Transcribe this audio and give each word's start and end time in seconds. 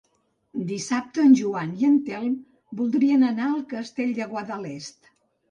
Dissabte 0.69 1.25
en 1.29 1.35
Joan 1.41 1.75
i 1.81 1.85
en 1.89 1.99
Telm 2.07 2.33
voldrien 2.81 3.27
anar 3.29 3.47
al 3.51 3.61
Castell 3.77 4.17
de 4.23 4.31
Guadalest. 4.35 5.15